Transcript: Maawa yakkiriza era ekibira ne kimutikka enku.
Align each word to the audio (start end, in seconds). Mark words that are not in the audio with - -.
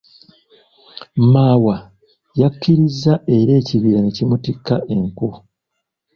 Maawa 1.31 1.75
yakkiriza 2.39 3.13
era 3.37 3.51
ekibira 3.61 3.99
ne 4.01 4.11
kimutikka 4.15 4.75
enku. 4.95 5.29